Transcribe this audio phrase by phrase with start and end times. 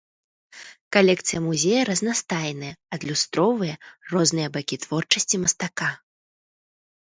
[0.95, 3.71] Калекцыя музея разнастайная, адлюстроўвае
[4.15, 5.89] розныя бакі творчасці мастака.